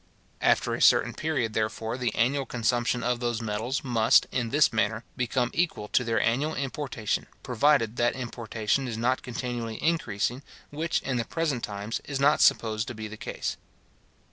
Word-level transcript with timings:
After 0.41 0.73
a 0.73 0.81
certain 0.81 1.13
period, 1.13 1.53
therefore, 1.53 1.95
the 1.95 2.11
annual 2.15 2.47
consumption 2.47 3.03
of 3.03 3.19
those 3.19 3.39
metals 3.39 3.83
must, 3.83 4.25
in 4.31 4.49
this 4.49 4.73
manner, 4.73 5.03
become 5.15 5.51
equal 5.53 5.87
to 5.89 6.03
their 6.03 6.19
annual 6.19 6.55
importation, 6.55 7.27
provided 7.43 7.97
that 7.97 8.15
importation 8.15 8.87
is 8.87 8.97
not 8.97 9.21
continually 9.21 9.77
increasing; 9.79 10.41
which, 10.71 11.03
in 11.03 11.17
the 11.17 11.25
present 11.25 11.63
times, 11.63 12.01
is 12.05 12.19
not 12.19 12.41
supposed 12.41 12.87
to 12.87 12.95
be 12.95 13.07
the 13.07 13.15
case. 13.15 13.57